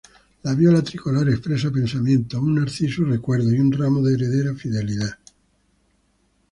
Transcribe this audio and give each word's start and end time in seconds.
La 0.43 0.55
"Viola 0.55 0.81
tricolor" 0.81 1.29
expresa 1.29 1.69
pensamientos, 1.69 2.41
un 2.41 2.55
"Narcissus" 2.55 3.07
recuerdos, 3.07 3.53
y 3.53 3.59
un 3.59 3.71
ramo 3.71 4.01
de 4.01 4.15
"Hedera" 4.15 4.55
fidelidad. 4.55 5.15